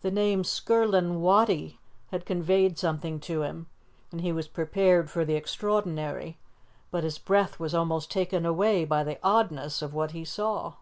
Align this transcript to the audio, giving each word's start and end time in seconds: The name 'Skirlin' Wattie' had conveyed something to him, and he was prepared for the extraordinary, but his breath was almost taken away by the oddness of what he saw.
The 0.00 0.10
name 0.10 0.42
'Skirlin' 0.42 1.20
Wattie' 1.20 1.78
had 2.10 2.24
conveyed 2.24 2.78
something 2.78 3.20
to 3.20 3.42
him, 3.42 3.66
and 4.10 4.22
he 4.22 4.32
was 4.32 4.48
prepared 4.48 5.10
for 5.10 5.22
the 5.22 5.34
extraordinary, 5.34 6.38
but 6.90 7.04
his 7.04 7.18
breath 7.18 7.60
was 7.60 7.74
almost 7.74 8.10
taken 8.10 8.46
away 8.46 8.86
by 8.86 9.04
the 9.04 9.18
oddness 9.22 9.82
of 9.82 9.92
what 9.92 10.12
he 10.12 10.24
saw. 10.24 10.76